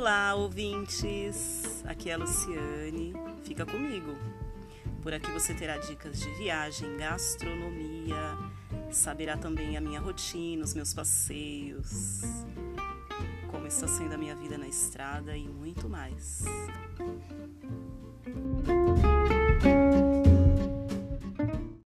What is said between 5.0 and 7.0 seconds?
Por aqui você terá dicas de viagem,